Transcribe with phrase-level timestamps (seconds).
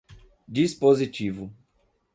[0.47, 1.53] dispositivo